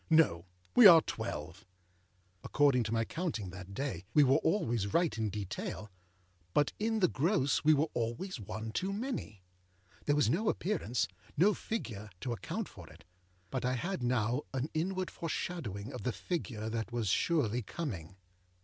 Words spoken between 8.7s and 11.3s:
too many. There was no appearanceâno